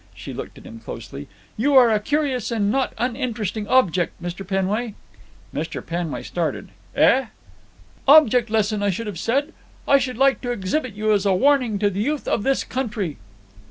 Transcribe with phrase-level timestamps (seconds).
[0.15, 1.27] She looked at him closely.
[1.55, 4.43] "You are a curious and not uninteresting object, Mr.
[4.47, 4.95] Penway."
[5.53, 5.79] Mr.
[5.85, 6.69] Penway started.
[6.95, 7.27] "Eh?"
[8.07, 9.53] "Object lesson, I should have said.
[9.87, 13.17] I should like to exhibit you as a warning to the youth of this country."